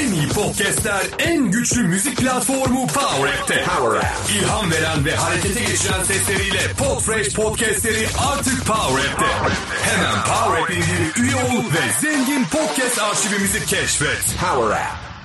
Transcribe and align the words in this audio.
En 0.00 0.12
iyi 0.12 0.28
podcastler, 0.28 1.02
en 1.18 1.50
güçlü 1.50 1.82
müzik 1.82 2.16
platformu 2.18 2.86
Power 2.86 3.28
App'te. 3.28 3.64
Power 3.64 3.98
App. 3.98 4.30
İlham 4.30 4.70
veren 4.70 5.04
ve 5.04 5.16
harekete 5.16 5.60
geçiren 5.60 6.02
sesleriyle 6.04 6.72
Podfresh 6.78 7.34
podcastleri 7.34 8.06
artık 8.30 8.66
Power 8.66 9.10
App'te. 9.10 9.54
Hemen 9.82 10.14
Power 10.24 10.62
App 10.62 10.70
üye 11.18 11.36
ol 11.36 11.64
ve 11.64 12.00
zengin 12.00 12.44
podcast 12.44 12.98
arşivimizi 12.98 13.66
keşfet. 13.66 14.36
Power 14.40 14.76
App. 14.76 15.15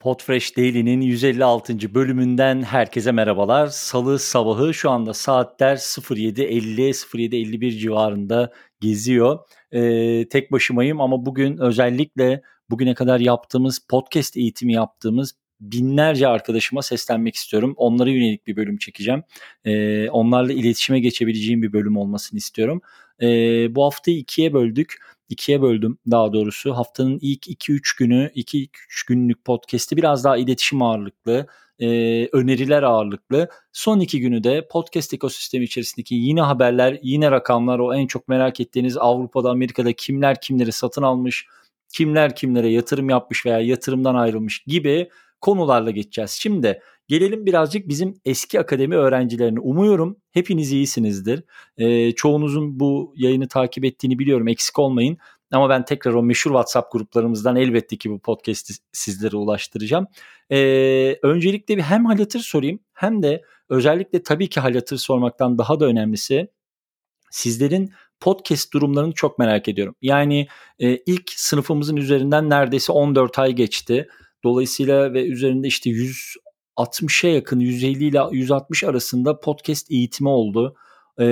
Podfresh 0.00 0.56
Daily'nin 0.56 1.00
156. 1.00 1.94
bölümünden 1.94 2.62
herkese 2.62 3.12
merhabalar. 3.12 3.66
Salı 3.66 4.18
sabahı 4.18 4.74
şu 4.74 4.90
anda 4.90 5.14
saatler 5.14 5.76
07.50-07.51 5.76 7.78
civarında 7.78 8.52
geziyor. 8.80 9.38
Ee, 9.72 10.28
tek 10.28 10.52
başımayım 10.52 11.00
ama 11.00 11.26
bugün 11.26 11.58
özellikle 11.58 12.42
bugüne 12.70 12.94
kadar 12.94 13.20
yaptığımız 13.20 13.78
podcast 13.88 14.36
eğitimi 14.36 14.72
yaptığımız 14.72 15.34
binlerce 15.60 16.28
arkadaşıma 16.28 16.82
seslenmek 16.82 17.34
istiyorum. 17.34 17.74
Onlara 17.76 18.10
yönelik 18.10 18.46
bir 18.46 18.56
bölüm 18.56 18.78
çekeceğim. 18.78 19.22
Ee, 19.64 20.10
onlarla 20.10 20.52
iletişime 20.52 21.00
geçebileceğim 21.00 21.62
bir 21.62 21.72
bölüm 21.72 21.96
olmasını 21.96 22.38
istiyorum. 22.38 22.80
Ee, 23.22 23.74
bu 23.74 23.84
haftayı 23.84 24.16
ikiye 24.16 24.52
böldük 24.52 24.94
ikiye 25.30 25.62
böldüm 25.62 25.98
daha 26.10 26.32
doğrusu. 26.32 26.76
Haftanın 26.76 27.18
ilk 27.22 27.48
2-3 27.48 27.98
günü, 27.98 28.30
2-3 28.34 28.68
günlük 29.08 29.44
podcast'i 29.44 29.96
biraz 29.96 30.24
daha 30.24 30.36
iletişim 30.36 30.82
ağırlıklı, 30.82 31.46
e, 31.78 31.88
öneriler 32.32 32.82
ağırlıklı. 32.82 33.48
Son 33.72 34.00
iki 34.00 34.20
günü 34.20 34.44
de 34.44 34.68
podcast 34.70 35.14
ekosistemi 35.14 35.64
içerisindeki 35.64 36.14
yine 36.14 36.40
haberler, 36.40 36.98
yine 37.02 37.30
rakamlar, 37.30 37.78
o 37.78 37.94
en 37.94 38.06
çok 38.06 38.28
merak 38.28 38.60
ettiğiniz 38.60 38.96
Avrupa'da, 38.96 39.50
Amerika'da 39.50 39.92
kimler 39.92 40.40
kimleri 40.40 40.72
satın 40.72 41.02
almış, 41.02 41.46
kimler 41.94 42.36
kimlere 42.36 42.68
yatırım 42.68 43.10
yapmış 43.10 43.46
veya 43.46 43.60
yatırımdan 43.60 44.14
ayrılmış 44.14 44.58
gibi 44.66 45.10
konularla 45.40 45.90
geçeceğiz. 45.90 46.30
Şimdi 46.30 46.80
gelelim 47.10 47.46
birazcık 47.46 47.88
bizim 47.88 48.20
eski 48.24 48.60
akademi 48.60 48.96
öğrencilerine. 48.96 49.60
Umuyorum 49.60 50.16
hepiniz 50.32 50.72
iyisinizdir. 50.72 51.44
Ee, 51.78 52.12
çoğunuzun 52.12 52.80
bu 52.80 53.14
yayını 53.16 53.48
takip 53.48 53.84
ettiğini 53.84 54.18
biliyorum 54.18 54.48
eksik 54.48 54.78
olmayın. 54.78 55.18
Ama 55.52 55.68
ben 55.68 55.84
tekrar 55.84 56.12
o 56.12 56.22
meşhur 56.22 56.50
WhatsApp 56.50 56.92
gruplarımızdan 56.92 57.56
elbette 57.56 57.96
ki 57.96 58.10
bu 58.10 58.18
podcast'i 58.18 58.74
sizlere 58.92 59.36
ulaştıracağım. 59.36 60.06
Ee, 60.50 61.18
öncelikle 61.22 61.76
bir 61.76 61.82
hem 61.82 62.04
hal 62.04 62.26
sorayım 62.38 62.80
hem 62.92 63.22
de 63.22 63.42
özellikle 63.68 64.22
tabii 64.22 64.48
ki 64.48 64.60
hal 64.60 64.80
sormaktan 64.96 65.58
daha 65.58 65.80
da 65.80 65.86
önemlisi 65.86 66.48
sizlerin 67.30 67.92
podcast 68.20 68.72
durumlarını 68.72 69.12
çok 69.12 69.38
merak 69.38 69.68
ediyorum. 69.68 69.94
Yani 70.02 70.46
e, 70.78 70.96
ilk 70.96 71.30
sınıfımızın 71.36 71.96
üzerinden 71.96 72.50
neredeyse 72.50 72.92
14 72.92 73.38
ay 73.38 73.52
geçti. 73.52 74.08
Dolayısıyla 74.44 75.14
ve 75.14 75.26
üzerinde 75.26 75.68
işte 75.68 75.90
160'a 76.80 77.30
yakın 77.30 77.60
150 77.60 78.04
ile 78.04 78.20
160 78.32 78.84
arasında 78.84 79.40
podcast 79.40 79.90
eğitimi 79.90 80.28
oldu. 80.28 80.76
E, 81.18 81.24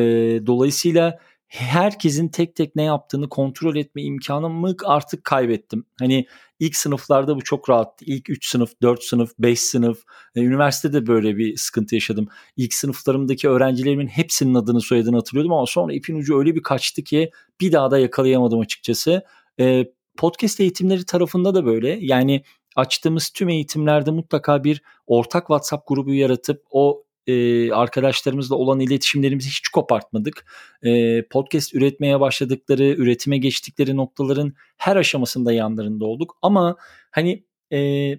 dolayısıyla 0.46 1.18
herkesin 1.48 2.28
tek 2.28 2.56
tek 2.56 2.76
ne 2.76 2.82
yaptığını 2.82 3.28
kontrol 3.28 3.76
etme 3.76 4.02
imkanımı 4.02 4.74
artık 4.84 5.24
kaybettim. 5.24 5.84
Hani 5.98 6.26
ilk 6.60 6.76
sınıflarda 6.76 7.36
bu 7.36 7.44
çok 7.44 7.70
rahattı. 7.70 8.04
İlk 8.04 8.30
3 8.30 8.46
sınıf, 8.46 8.82
4 8.82 9.02
sınıf, 9.02 9.30
5 9.38 9.60
sınıf. 9.60 9.98
E, 10.34 10.40
üniversitede 10.40 11.06
böyle 11.06 11.36
bir 11.36 11.56
sıkıntı 11.56 11.94
yaşadım. 11.94 12.28
İlk 12.56 12.74
sınıflarımdaki 12.74 13.48
öğrencilerimin 13.48 14.06
hepsinin 14.06 14.54
adını 14.54 14.80
soyadını 14.80 15.16
hatırlıyordum 15.16 15.52
ama 15.52 15.66
sonra 15.66 15.92
ipin 15.92 16.16
ucu 16.16 16.38
öyle 16.38 16.54
bir 16.54 16.62
kaçtı 16.62 17.02
ki 17.02 17.30
bir 17.60 17.72
daha 17.72 17.90
da 17.90 17.98
yakalayamadım 17.98 18.60
açıkçası. 18.60 19.22
E, 19.60 19.84
podcast 20.16 20.60
eğitimleri 20.60 21.04
tarafında 21.04 21.54
da 21.54 21.66
böyle. 21.66 21.98
Yani 22.00 22.42
açtığımız 22.78 23.30
tüm 23.30 23.48
eğitimlerde 23.48 24.10
mutlaka 24.10 24.64
bir 24.64 24.82
ortak 25.06 25.42
WhatsApp 25.42 25.88
grubu 25.88 26.14
yaratıp 26.14 26.62
o 26.70 27.04
e, 27.26 27.72
arkadaşlarımızla 27.72 28.56
olan 28.56 28.80
iletişimlerimizi 28.80 29.48
hiç 29.48 29.68
kopartmadık. 29.68 30.46
E, 30.82 31.22
podcast 31.22 31.74
üretmeye 31.74 32.20
başladıkları, 32.20 32.84
üretime 32.84 33.38
geçtikleri 33.38 33.96
noktaların 33.96 34.54
her 34.76 34.96
aşamasında 34.96 35.52
yanlarında 35.52 36.04
olduk. 36.04 36.36
Ama 36.42 36.76
hani 37.10 37.44
e, 37.72 38.10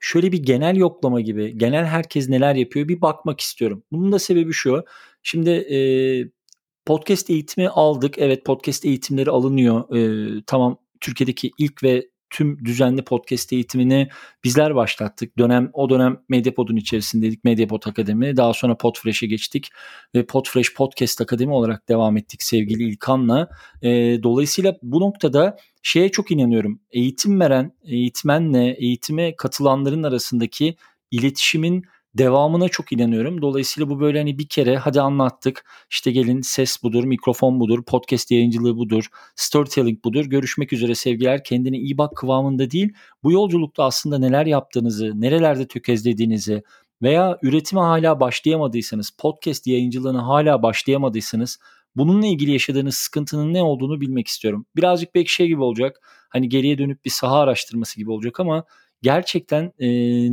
şöyle 0.00 0.32
bir 0.32 0.42
genel 0.42 0.76
yoklama 0.76 1.20
gibi, 1.20 1.58
genel 1.58 1.84
herkes 1.84 2.28
neler 2.28 2.54
yapıyor 2.54 2.88
bir 2.88 3.00
bakmak 3.00 3.40
istiyorum. 3.40 3.82
Bunun 3.92 4.12
da 4.12 4.18
sebebi 4.18 4.52
şu. 4.52 4.84
Şimdi 5.22 5.50
e, 5.50 5.78
podcast 6.86 7.30
eğitimi 7.30 7.68
aldık. 7.68 8.18
Evet 8.18 8.44
podcast 8.44 8.84
eğitimleri 8.84 9.30
alınıyor. 9.30 9.96
E, 9.96 10.42
tamam 10.46 10.78
Türkiye'deki 11.00 11.50
ilk 11.58 11.82
ve 11.82 12.13
tüm 12.34 12.64
düzenli 12.64 13.04
podcast 13.04 13.52
eğitimini 13.52 14.08
bizler 14.44 14.74
başlattık. 14.74 15.38
Dönem 15.38 15.70
o 15.72 15.90
dönem 15.90 16.20
Medyapod'un 16.28 16.76
içerisindeydik. 16.76 17.44
Medyapod 17.44 17.82
Akademi. 17.86 18.36
Daha 18.36 18.54
sonra 18.54 18.76
Podfresh'e 18.76 19.26
geçtik 19.26 19.70
ve 20.14 20.26
Podfresh 20.26 20.74
Podcast 20.74 21.20
Akademi 21.20 21.52
olarak 21.52 21.88
devam 21.88 22.16
ettik 22.16 22.42
sevgili 22.42 22.82
İlkan'la. 22.82 23.48
E, 23.82 23.90
dolayısıyla 24.22 24.76
bu 24.82 25.00
noktada 25.00 25.56
şeye 25.82 26.08
çok 26.08 26.30
inanıyorum. 26.30 26.80
Eğitim 26.90 27.40
veren 27.40 27.72
eğitmenle 27.84 28.76
eğitime 28.78 29.36
katılanların 29.36 30.02
arasındaki 30.02 30.76
iletişimin 31.10 31.84
devamına 32.14 32.68
çok 32.68 32.92
inanıyorum. 32.92 33.42
Dolayısıyla 33.42 33.90
bu 33.90 34.00
böyle 34.00 34.18
hani 34.18 34.38
bir 34.38 34.48
kere 34.48 34.76
hadi 34.76 35.00
anlattık. 35.00 35.64
İşte 35.90 36.12
gelin 36.12 36.40
ses 36.40 36.82
budur, 36.82 37.04
mikrofon 37.04 37.60
budur, 37.60 37.84
podcast 37.84 38.30
yayıncılığı 38.30 38.76
budur, 38.76 39.06
storytelling 39.36 40.04
budur. 40.04 40.24
Görüşmek 40.24 40.72
üzere 40.72 40.94
sevgiler. 40.94 41.44
Kendine 41.44 41.78
iyi 41.78 41.98
bak 41.98 42.16
kıvamında 42.16 42.70
değil. 42.70 42.92
Bu 43.22 43.32
yolculukta 43.32 43.84
aslında 43.84 44.18
neler 44.18 44.46
yaptığınızı, 44.46 45.20
nerelerde 45.20 45.68
tökezlediğinizi 45.68 46.62
veya 47.02 47.38
üretime 47.42 47.80
hala 47.80 48.20
başlayamadıysanız, 48.20 49.10
podcast 49.10 49.66
yayıncılığını 49.66 50.18
hala 50.18 50.62
başlayamadıysanız 50.62 51.58
bununla 51.96 52.26
ilgili 52.26 52.52
yaşadığınız 52.52 52.94
sıkıntının 52.94 53.54
ne 53.54 53.62
olduğunu 53.62 54.00
bilmek 54.00 54.28
istiyorum. 54.28 54.66
Birazcık 54.76 55.14
belki 55.14 55.32
şey 55.32 55.46
gibi 55.46 55.62
olacak. 55.62 56.00
Hani 56.34 56.48
geriye 56.48 56.78
dönüp 56.78 57.04
bir 57.04 57.10
saha 57.10 57.38
araştırması 57.38 57.96
gibi 57.96 58.10
olacak 58.10 58.40
ama 58.40 58.64
gerçekten 59.02 59.72
e, 59.78 59.88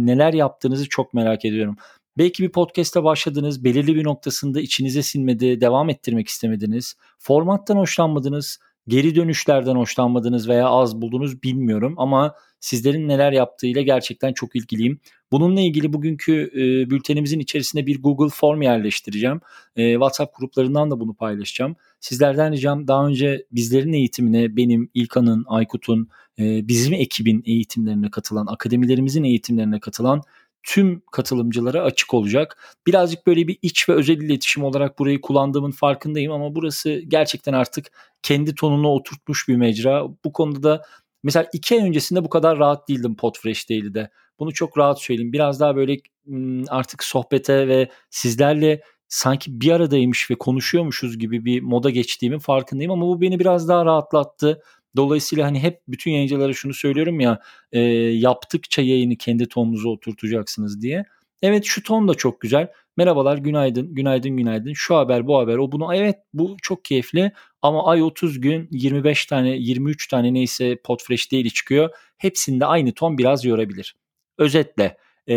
neler 0.06 0.34
yaptığınızı 0.34 0.90
çok 0.90 1.14
merak 1.14 1.46
ediyorum. 1.46 1.76
Belki 2.18 2.44
bir 2.44 2.52
podcast'e 2.52 3.04
başladınız, 3.04 3.64
belirli 3.64 3.96
bir 3.96 4.04
noktasında 4.04 4.62
içinize 4.62 5.02
sinmedi, 5.02 5.62
devam 5.62 5.90
ettirmek 5.90 6.28
istemediniz, 6.28 6.96
formattan 7.20 7.78
hoşlanmadınız, 7.78 8.60
geri 8.88 9.16
dönüşlerden 9.16 9.76
hoşlanmadınız 9.76 10.50
veya 10.50 10.68
az 10.68 11.02
buldunuz 11.02 11.44
bilmiyorum 11.44 11.96
ama 11.98 12.36
sizlerin 12.62 13.08
neler 13.08 13.32
yaptığıyla 13.32 13.82
gerçekten 13.82 14.34
çok 14.34 14.56
ilgiliyim. 14.56 15.00
Bununla 15.32 15.62
ilgili 15.62 15.94
bugünkü 15.94 16.52
e, 16.56 16.90
bültenimizin 16.90 17.40
içerisine 17.40 17.86
bir 17.86 18.02
Google 18.02 18.30
Form 18.30 18.62
yerleştireceğim. 18.62 19.42
E, 19.76 19.92
WhatsApp 19.94 20.38
gruplarından 20.40 20.92
da 20.92 21.00
bunu 21.00 21.14
paylaşacağım. 21.14 21.76
Sizlerden 22.00 22.52
ricam 22.52 22.88
daha 22.88 23.08
önce 23.08 23.46
bizlerin 23.52 23.94
eğitimine 23.94 24.58
benim, 24.58 24.90
İlkan'ın, 24.94 25.46
Aykut'un, 25.48 26.10
e, 26.40 26.68
bizim 26.68 26.94
ekibin 26.94 27.44
eğitimlerine 27.46 28.12
katılan, 28.12 28.48
akademilerimizin 28.48 29.24
eğitimlerine 29.24 29.80
katılan 29.80 30.22
tüm 30.64 31.02
katılımcılara 31.12 31.82
açık 31.84 32.14
olacak. 32.14 32.58
Birazcık 32.88 33.28
böyle 33.28 33.48
bir 33.48 33.58
iç 33.62 33.90
ve 33.90 33.94
özel 33.94 34.18
iletişim 34.18 34.64
olarak 34.64 35.00
burayı 35.00 35.22
kullandığımın 35.22 35.72
farkındayım 35.72 36.32
ama 36.32 36.56
burası 36.56 37.02
gerçekten 37.08 37.54
artık 37.54 37.92
kendi 38.24 38.56
tonuna 38.56 38.94
oturtmuş 38.94 39.48
bir 39.48 39.56
mecra. 39.56 40.08
Bu 40.26 40.34
konuda 40.34 40.64
da 40.64 40.84
mesela 41.24 41.48
iki 41.54 41.76
ay 41.76 41.88
öncesinde 41.88 42.24
bu 42.24 42.30
kadar 42.30 42.60
rahat 42.60 42.90
değildim 42.90 43.16
Podfresh 43.16 43.70
Daily'de. 43.70 44.10
Bunu 44.40 44.54
çok 44.54 44.78
rahat 44.78 45.02
söyleyeyim. 45.02 45.34
Biraz 45.34 45.60
daha 45.60 45.76
böyle 45.76 45.98
artık 46.70 47.04
sohbete 47.04 47.68
ve 47.68 47.90
sizlerle 48.10 48.82
sanki 49.08 49.62
bir 49.62 49.72
aradaymış 49.72 50.32
ve 50.32 50.36
konuşuyormuşuz 50.36 51.20
gibi 51.20 51.46
bir 51.46 51.62
moda 51.62 51.90
geçtiğimin 51.90 52.40
farkındayım 52.40 52.92
ama 52.92 53.06
bu 53.06 53.22
beni 53.22 53.40
biraz 53.40 53.68
daha 53.68 53.86
rahatlattı. 53.86 54.62
Dolayısıyla 54.96 55.46
hani 55.46 55.60
hep 55.60 55.82
bütün 55.88 56.12
yayıncılara 56.12 56.54
şunu 56.54 56.74
söylüyorum 56.74 57.20
ya 57.20 57.40
e, 57.72 57.80
yaptıkça 57.80 58.82
yayını 58.82 59.16
kendi 59.16 59.48
tonunuza 59.48 59.90
oturtacaksınız 59.90 60.82
diye. 60.82 61.06
Evet 61.42 61.66
şu 61.66 61.84
ton 61.84 62.08
da 62.08 62.14
çok 62.14 62.42
güzel. 62.42 62.68
Merhabalar, 62.98 63.38
günaydın, 63.38 63.96
günaydın, 63.96 64.38
günaydın. 64.38 64.74
Şu 64.74 64.96
haber, 64.96 65.28
bu 65.28 65.38
haber, 65.38 65.58
o 65.58 65.72
bunu. 65.72 65.96
Evet 65.96 66.16
bu 66.34 66.58
çok 66.62 66.86
keyifli 66.86 67.32
ama 67.62 67.86
ay 67.86 68.04
30 68.04 68.42
gün 68.42 68.68
25 68.72 69.26
tane, 69.26 69.50
23 69.50 70.08
tane 70.08 70.34
neyse 70.34 70.78
Podfresh 70.84 71.32
değil 71.32 71.50
çıkıyor. 71.50 71.90
Hepsinde 72.18 72.66
aynı 72.66 72.94
ton 72.94 73.18
biraz 73.18 73.46
yorabilir. 73.46 73.96
Özetle 74.38 74.98
e, 75.28 75.36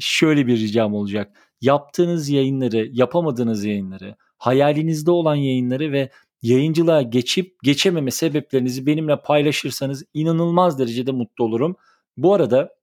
şöyle 0.00 0.46
bir 0.46 0.58
ricam 0.60 0.94
olacak. 0.94 1.36
Yaptığınız 1.60 2.28
yayınları, 2.28 2.88
yapamadığınız 2.92 3.64
yayınları, 3.64 4.16
hayalinizde 4.38 5.10
olan 5.10 5.34
yayınları 5.34 5.92
ve 5.92 6.10
yayıncılığa 6.42 7.02
geçip 7.02 7.62
geçememe 7.62 8.10
sebeplerinizi 8.10 8.86
benimle 8.86 9.22
paylaşırsanız 9.22 10.04
inanılmaz 10.14 10.78
derecede 10.78 11.12
mutlu 11.12 11.44
olurum. 11.44 11.76
Bu 12.16 12.34
arada 12.34 12.78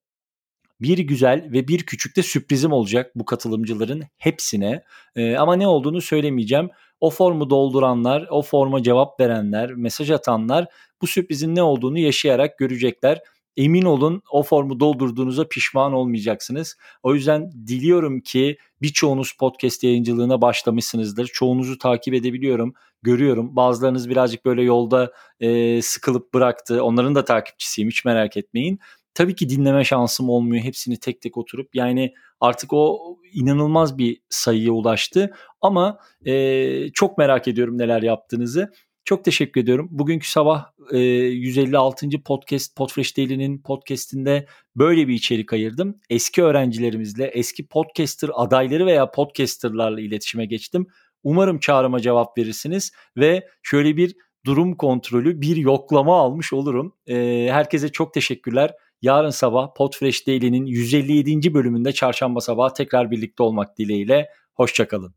bir 0.81 0.97
güzel 0.97 1.49
ve 1.51 1.67
bir 1.67 1.83
küçük 1.83 2.15
de 2.15 2.23
sürprizim 2.23 2.71
olacak 2.71 3.11
bu 3.15 3.25
katılımcıların 3.25 4.03
hepsine. 4.17 4.83
Ee, 5.15 5.35
ama 5.35 5.55
ne 5.55 5.67
olduğunu 5.67 6.01
söylemeyeceğim. 6.01 6.69
O 6.99 7.09
formu 7.09 7.49
dolduranlar, 7.49 8.27
o 8.29 8.41
forma 8.41 8.83
cevap 8.83 9.19
verenler, 9.19 9.71
mesaj 9.73 10.11
atanlar 10.11 10.67
bu 11.01 11.07
sürprizin 11.07 11.55
ne 11.55 11.63
olduğunu 11.63 11.99
yaşayarak 11.99 12.57
görecekler. 12.57 13.21
Emin 13.57 13.83
olun 13.83 14.21
o 14.31 14.43
formu 14.43 14.79
doldurduğunuza 14.79 15.47
pişman 15.47 15.93
olmayacaksınız. 15.93 16.77
O 17.03 17.15
yüzden 17.15 17.51
diliyorum 17.67 18.21
ki 18.21 18.57
birçoğunuz 18.81 19.33
podcast 19.39 19.83
yayıncılığına 19.83 20.41
başlamışsınızdır. 20.41 21.27
Çoğunuzu 21.27 21.77
takip 21.77 22.13
edebiliyorum, 22.13 22.73
görüyorum. 23.01 23.55
Bazılarınız 23.55 24.09
birazcık 24.09 24.45
böyle 24.45 24.63
yolda 24.63 25.11
e, 25.39 25.81
sıkılıp 25.81 26.33
bıraktı. 26.33 26.83
Onların 26.83 27.15
da 27.15 27.25
takipçisiyim 27.25 27.89
hiç 27.89 28.05
merak 28.05 28.37
etmeyin. 28.37 28.79
Tabii 29.15 29.35
ki 29.35 29.49
dinleme 29.49 29.83
şansım 29.83 30.29
olmuyor. 30.29 30.63
Hepsini 30.63 30.97
tek 30.97 31.21
tek 31.21 31.37
oturup 31.37 31.75
yani 31.75 32.13
artık 32.39 32.73
o 32.73 32.99
inanılmaz 33.33 33.97
bir 33.97 34.21
sayıya 34.29 34.71
ulaştı. 34.71 35.33
Ama 35.61 35.99
e, 36.25 36.89
çok 36.93 37.17
merak 37.17 37.47
ediyorum 37.47 37.77
neler 37.77 38.01
yaptığınızı. 38.01 38.73
Çok 39.05 39.25
teşekkür 39.25 39.61
ediyorum. 39.61 39.87
Bugünkü 39.91 40.29
sabah 40.29 40.65
e, 40.91 40.97
156. 40.99 42.07
podcast 42.25 42.75
Podfresh 42.75 43.17
Daily'nin 43.17 43.61
podcastinde 43.61 44.45
böyle 44.75 45.07
bir 45.07 45.13
içerik 45.13 45.53
ayırdım. 45.53 45.99
Eski 46.09 46.43
öğrencilerimizle, 46.43 47.25
eski 47.25 47.67
podcaster 47.67 48.29
adayları 48.33 48.85
veya 48.85 49.11
podcasterlarla 49.11 50.01
iletişime 50.01 50.45
geçtim. 50.45 50.87
Umarım 51.23 51.59
çağrıma 51.59 51.99
cevap 51.99 52.37
verirsiniz 52.37 52.91
ve 53.17 53.47
şöyle 53.63 53.97
bir 53.97 54.15
durum 54.45 54.75
kontrolü, 54.75 55.41
bir 55.41 55.55
yoklama 55.55 56.19
almış 56.19 56.53
olurum. 56.53 56.95
E, 57.07 57.47
herkese 57.51 57.89
çok 57.89 58.13
teşekkürler. 58.13 58.71
Yarın 59.05 59.29
sabah 59.29 59.73
Podfresh 59.75 60.27
Daily'nin 60.27 60.65
157. 60.65 61.53
bölümünde 61.53 61.93
çarşamba 61.93 62.41
sabahı 62.41 62.73
tekrar 62.73 63.11
birlikte 63.11 63.43
olmak 63.43 63.77
dileğiyle. 63.77 64.29
Hoşçakalın. 64.53 65.15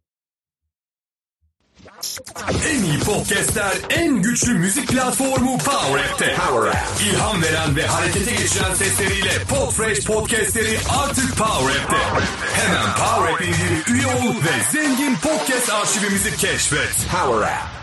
En 2.70 2.82
iyi 2.82 2.99
podcastler, 2.99 3.73
en 3.90 4.23
güçlü 4.23 4.55
müzik 4.55 4.88
platformu 4.88 5.58
Power 5.58 6.05
App'te. 6.05 6.35
Power 6.35 6.70
App. 6.70 7.00
İlham 7.06 7.43
veren 7.43 7.76
ve 7.76 7.87
harekete 7.87 8.31
geçiren 8.31 8.75
sesleriyle 8.75 9.31
Podfresh 9.50 10.06
podcastleri 10.06 10.76
artık 11.02 11.38
Power 11.38 11.81
App'te. 11.81 12.25
Hemen 12.52 12.94
Power 12.94 13.32
App 13.32 13.43
indir, 13.43 13.94
üye 13.94 14.06
ol 14.06 14.35
ve 14.35 14.73
zengin 14.73 15.14
podcast 15.14 15.70
arşivimizi 15.70 16.37
keşfet. 16.37 17.06
Power 17.11 17.43
App. 17.43 17.77